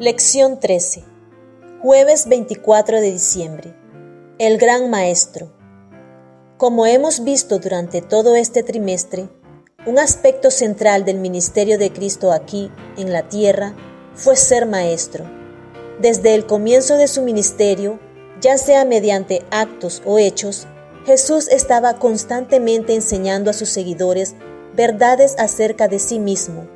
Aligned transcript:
Lección 0.00 0.60
13. 0.60 1.02
Jueves 1.82 2.28
24 2.28 3.00
de 3.00 3.10
diciembre. 3.10 3.74
El 4.38 4.56
Gran 4.56 4.90
Maestro. 4.90 5.52
Como 6.56 6.86
hemos 6.86 7.24
visto 7.24 7.58
durante 7.58 8.00
todo 8.00 8.36
este 8.36 8.62
trimestre, 8.62 9.28
un 9.86 9.98
aspecto 9.98 10.52
central 10.52 11.04
del 11.04 11.18
ministerio 11.18 11.78
de 11.78 11.92
Cristo 11.92 12.30
aquí, 12.30 12.70
en 12.96 13.12
la 13.12 13.28
tierra, 13.28 13.74
fue 14.14 14.36
ser 14.36 14.66
maestro. 14.66 15.28
Desde 16.00 16.36
el 16.36 16.46
comienzo 16.46 16.94
de 16.96 17.08
su 17.08 17.22
ministerio, 17.22 17.98
ya 18.40 18.56
sea 18.56 18.84
mediante 18.84 19.44
actos 19.50 20.00
o 20.06 20.20
hechos, 20.20 20.68
Jesús 21.06 21.48
estaba 21.48 21.98
constantemente 21.98 22.94
enseñando 22.94 23.50
a 23.50 23.52
sus 23.52 23.70
seguidores 23.70 24.36
verdades 24.76 25.34
acerca 25.40 25.88
de 25.88 25.98
sí 25.98 26.20
mismo, 26.20 26.68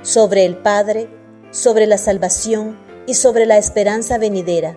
sobre 0.00 0.46
el 0.46 0.56
Padre, 0.56 1.10
sobre 1.54 1.86
la 1.86 1.98
salvación 1.98 2.76
y 3.06 3.14
sobre 3.14 3.46
la 3.46 3.58
esperanza 3.58 4.18
venidera. 4.18 4.76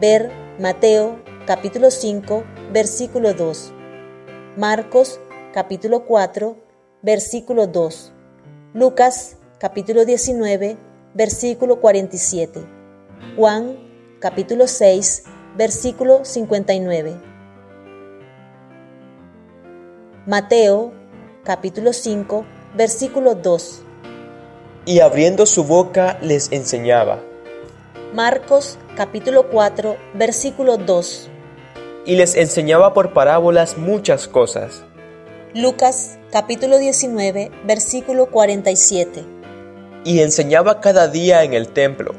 Ver 0.00 0.30
Mateo 0.58 1.20
capítulo 1.46 1.90
5 1.90 2.44
versículo 2.72 3.34
2. 3.34 3.74
Marcos 4.56 5.20
capítulo 5.52 6.06
4 6.06 6.56
versículo 7.02 7.66
2. 7.66 8.14
Lucas 8.72 9.36
capítulo 9.58 10.06
19 10.06 10.78
versículo 11.12 11.78
47. 11.78 12.60
Juan 13.36 13.76
capítulo 14.18 14.66
6 14.66 15.24
versículo 15.58 16.24
59. 16.24 17.20
Mateo 20.26 20.90
capítulo 21.44 21.92
5 21.92 22.46
versículo 22.74 23.34
2 23.34 23.82
y 24.88 25.00
abriendo 25.00 25.44
su 25.44 25.64
boca 25.64 26.18
les 26.22 26.50
enseñaba. 26.50 27.20
Marcos 28.14 28.78
capítulo 28.96 29.50
4 29.50 29.98
versículo 30.14 30.78
2. 30.78 31.28
Y 32.06 32.16
les 32.16 32.34
enseñaba 32.34 32.94
por 32.94 33.12
parábolas 33.12 33.76
muchas 33.76 34.26
cosas. 34.26 34.82
Lucas 35.54 36.16
capítulo 36.32 36.78
19 36.78 37.50
versículo 37.66 38.30
47. 38.30 39.24
Y 40.04 40.20
enseñaba 40.20 40.80
cada 40.80 41.06
día 41.06 41.44
en 41.44 41.52
el 41.52 41.68
templo, 41.68 42.14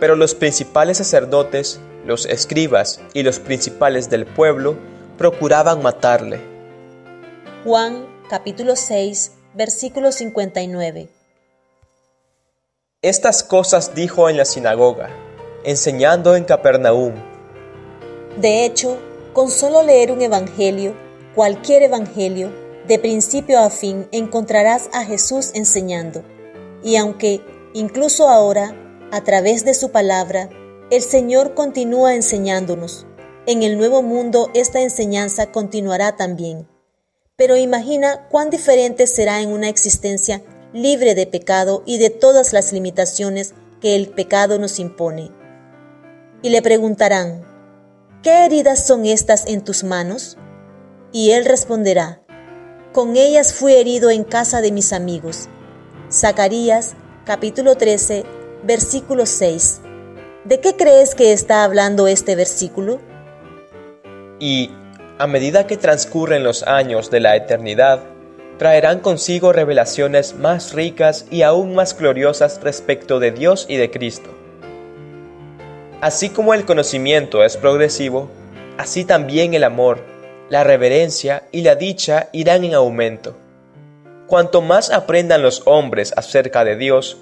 pero 0.00 0.16
los 0.16 0.34
principales 0.34 0.98
sacerdotes, 0.98 1.78
los 2.04 2.26
escribas 2.26 3.00
y 3.14 3.22
los 3.22 3.38
principales 3.38 4.10
del 4.10 4.26
pueblo 4.26 4.76
procuraban 5.16 5.80
matarle. 5.80 6.40
Juan 7.62 8.04
capítulo 8.28 8.74
6 8.74 9.30
versículo 9.54 10.10
59. 10.10 11.19
Estas 13.02 13.42
cosas 13.42 13.94
dijo 13.94 14.28
en 14.28 14.36
la 14.36 14.44
sinagoga, 14.44 15.08
enseñando 15.64 16.36
en 16.36 16.44
Capernaum. 16.44 17.14
De 18.36 18.66
hecho, 18.66 18.98
con 19.32 19.50
solo 19.50 19.82
leer 19.82 20.12
un 20.12 20.20
evangelio, 20.20 20.94
cualquier 21.34 21.82
evangelio, 21.82 22.52
de 22.86 22.98
principio 22.98 23.58
a 23.60 23.70
fin, 23.70 24.06
encontrarás 24.12 24.90
a 24.92 25.06
Jesús 25.06 25.52
enseñando. 25.54 26.22
Y 26.84 26.96
aunque, 26.96 27.40
incluso 27.72 28.28
ahora, 28.28 28.76
a 29.12 29.24
través 29.24 29.64
de 29.64 29.72
su 29.72 29.90
palabra, 29.92 30.50
el 30.90 31.00
Señor 31.00 31.54
continúa 31.54 32.14
enseñándonos, 32.14 33.06
en 33.46 33.62
el 33.62 33.78
nuevo 33.78 34.02
mundo 34.02 34.50
esta 34.52 34.82
enseñanza 34.82 35.50
continuará 35.52 36.16
también. 36.16 36.68
Pero 37.36 37.56
imagina 37.56 38.28
cuán 38.28 38.50
diferente 38.50 39.06
será 39.06 39.40
en 39.40 39.48
una 39.52 39.70
existencia 39.70 40.42
libre 40.72 41.14
de 41.14 41.26
pecado 41.26 41.82
y 41.86 41.98
de 41.98 42.10
todas 42.10 42.52
las 42.52 42.72
limitaciones 42.72 43.54
que 43.80 43.96
el 43.96 44.08
pecado 44.08 44.58
nos 44.58 44.78
impone. 44.78 45.30
Y 46.42 46.50
le 46.50 46.62
preguntarán, 46.62 47.44
¿qué 48.22 48.44
heridas 48.44 48.86
son 48.86 49.06
estas 49.06 49.46
en 49.46 49.62
tus 49.62 49.84
manos? 49.84 50.36
Y 51.12 51.32
él 51.32 51.44
responderá, 51.44 52.22
con 52.92 53.16
ellas 53.16 53.54
fui 53.54 53.74
herido 53.74 54.10
en 54.10 54.24
casa 54.24 54.60
de 54.60 54.72
mis 54.72 54.92
amigos. 54.92 55.48
Zacarías 56.10 56.94
capítulo 57.24 57.76
13, 57.76 58.24
versículo 58.64 59.26
6. 59.26 59.80
¿De 60.44 60.60
qué 60.60 60.74
crees 60.74 61.14
que 61.14 61.32
está 61.32 61.64
hablando 61.64 62.08
este 62.08 62.34
versículo? 62.34 62.98
Y, 64.38 64.70
a 65.18 65.26
medida 65.26 65.66
que 65.66 65.76
transcurren 65.76 66.42
los 66.42 66.62
años 66.62 67.10
de 67.10 67.20
la 67.20 67.36
eternidad, 67.36 68.02
traerán 68.60 69.00
consigo 69.00 69.54
revelaciones 69.54 70.34
más 70.34 70.74
ricas 70.74 71.24
y 71.30 71.40
aún 71.40 71.74
más 71.74 71.96
gloriosas 71.96 72.60
respecto 72.62 73.18
de 73.18 73.30
Dios 73.30 73.64
y 73.70 73.78
de 73.78 73.90
Cristo. 73.90 74.28
Así 76.02 76.28
como 76.28 76.52
el 76.52 76.66
conocimiento 76.66 77.42
es 77.42 77.56
progresivo, 77.56 78.30
así 78.76 79.06
también 79.06 79.54
el 79.54 79.64
amor, 79.64 80.04
la 80.50 80.62
reverencia 80.62 81.44
y 81.52 81.62
la 81.62 81.74
dicha 81.74 82.28
irán 82.32 82.64
en 82.64 82.74
aumento. 82.74 83.34
Cuanto 84.26 84.60
más 84.60 84.90
aprendan 84.90 85.40
los 85.40 85.62
hombres 85.64 86.12
acerca 86.14 86.62
de 86.62 86.76
Dios, 86.76 87.16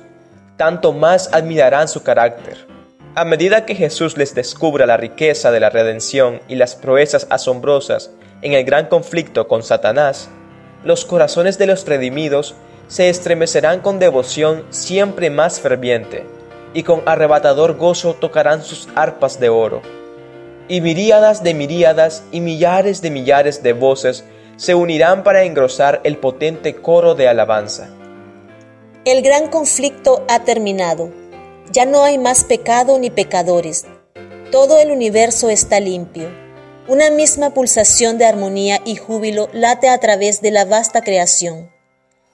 tanto 0.56 0.93
más 0.93 1.32
admirarán 1.32 1.87
su 1.87 2.03
carácter. 2.03 2.66
A 3.15 3.25
medida 3.25 3.65
que 3.65 3.77
Jesús 3.77 4.16
les 4.16 4.34
descubra 4.34 4.87
la 4.87 4.97
riqueza 4.97 5.53
de 5.53 5.60
la 5.60 5.71
redención 5.71 6.41
y 6.48 6.56
las 6.56 6.75
proezas 6.75 7.28
asombrosas 7.31 8.10
en 8.43 8.54
el 8.54 8.65
gran 8.65 8.87
conflicto 8.87 9.47
con 9.47 9.62
Satanás, 9.62 10.31
los 10.84 11.05
corazones 11.05 11.59
de 11.59 11.66
los 11.66 11.87
redimidos 11.87 12.55
se 12.89 13.09
estremecerán 13.09 13.81
con 13.81 13.99
devoción 13.99 14.65
siempre 14.71 15.31
más 15.31 15.61
ferviente, 15.61 16.25
y 16.72 16.83
con 16.83 17.03
arrebatador 17.06 17.77
gozo 17.77 18.15
tocarán 18.15 18.62
sus 18.62 18.89
arpas 18.94 19.41
de 19.41 19.49
oro. 19.49 19.83
Y 20.69 20.81
miríadas 20.81 21.43
de 21.43 21.55
miríadas 21.55 22.25
y 22.31 22.41
millares 22.41 23.03
de 23.03 23.11
millares 23.11 23.62
de 23.62 23.72
voces 23.72 24.25
se 24.56 24.75
unirán 24.75 25.22
para 25.22 25.44
engrosar 25.44 26.00
el 26.05 26.19
potente 26.19 26.75
coro 26.75 27.15
de 27.15 27.28
alabanza. 27.28 27.89
El 29.05 29.22
gran 29.22 29.49
conflicto 29.49 30.25
ha 30.28 30.45
terminado. 30.45 31.10
Ya 31.71 31.87
no 31.87 32.05
hay 32.05 32.19
más 32.19 32.45
pecado 32.45 32.99
ni 32.99 33.10
pecadores. 33.10 33.87
Todo 34.50 34.78
el 34.78 34.91
universo 34.91 35.49
está 35.49 35.81
limpio 35.81 36.47
una 36.88 37.10
misma 37.10 37.53
pulsación 37.53 38.16
de 38.16 38.25
armonía 38.25 38.81
y 38.82 38.97
júbilo 38.97 39.50
late 39.53 39.91
a 39.91 39.99
través 39.99 40.41
de 40.41 40.50
la 40.50 40.65
vasta 40.65 41.03
creación. 41.03 41.71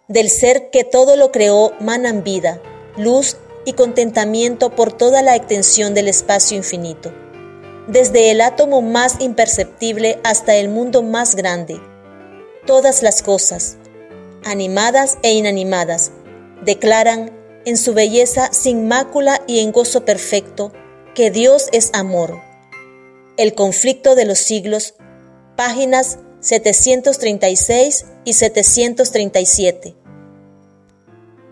Del 0.07 0.31
ser 0.31 0.71
que 0.71 0.85
todo 0.85 1.17
lo 1.17 1.33
creó 1.33 1.73
manan 1.81 2.23
vida, 2.23 2.63
luz 2.97 3.37
y 3.65 3.73
contentamiento 3.73 4.71
por 4.77 4.93
toda 4.93 5.23
la 5.23 5.35
extensión 5.35 5.93
del 5.93 6.07
espacio 6.07 6.57
infinito. 6.57 7.13
Desde 7.89 8.31
el 8.31 8.41
átomo 8.41 8.81
más 8.81 9.17
imperceptible 9.21 10.21
hasta 10.23 10.55
el 10.55 10.69
mundo 10.69 11.03
más 11.03 11.35
grande. 11.35 11.81
Todas 12.65 13.03
las 13.03 13.23
cosas, 13.23 13.77
animadas 14.45 15.19
e 15.23 15.33
inanimadas, 15.33 16.13
declaran 16.65 17.33
en 17.65 17.77
su 17.77 17.93
belleza 17.93 18.53
sin 18.53 18.87
mácula 18.87 19.43
y 19.49 19.59
en 19.61 19.73
gozo 19.73 20.05
perfecto 20.05 20.73
que 21.15 21.33
Dios 21.33 21.69
es 21.73 21.91
amor 21.93 22.54
el 23.37 23.55
conflicto 23.55 24.15
de 24.15 24.27
los 24.27 24.39
siglos, 24.39 24.95
páginas 25.57 26.19
736 26.41 28.07
y 28.25 28.33
737. 28.33 29.97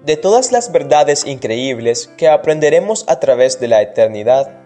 De 0.04 0.16
todas 0.16 0.52
las 0.52 0.70
verdades 0.70 1.26
increíbles 1.26 2.08
que 2.16 2.28
aprenderemos 2.28 3.04
a 3.08 3.18
través 3.18 3.58
de 3.58 3.66
la 3.66 3.82
eternidad, 3.82 4.60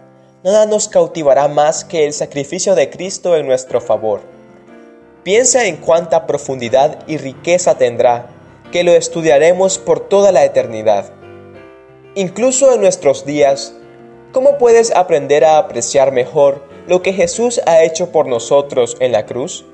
nada 0.44 0.66
nos 0.66 0.88
cautivará 0.88 1.49
más 1.49 1.84
que 1.84 2.04
el 2.04 2.12
sacrificio 2.12 2.75
de 2.75 2.91
Cristo 2.91 3.37
en 3.37 3.47
nuestro 3.47 3.81
favor. 3.81 4.21
Piensa 5.22 5.66
en 5.66 5.78
cuánta 5.78 6.27
profundidad 6.27 6.98
y 7.07 7.16
riqueza 7.16 7.78
tendrá, 7.78 8.28
que 8.72 8.84
lo 8.84 8.92
estudiaremos 8.92 9.78
por 9.78 10.09
toda 10.09 10.33
la 10.33 10.45
eternidad. 10.45 11.12
Incluso 12.15 12.74
en 12.74 12.80
nuestros 12.80 13.24
días, 13.24 13.74
¿cómo 14.33 14.59
puedes 14.59 14.95
aprender 14.95 15.45
a 15.45 15.59
apreciar 15.59 16.12
mejor 16.12 16.76
lo 16.86 17.03
que 17.03 17.12
Jesús 17.12 17.60
ha 17.66 17.83
hecho 17.83 18.12
por 18.12 18.27
nosotros 18.27 18.97
en 19.00 19.12
la 19.12 19.27
cruz? 19.27 19.65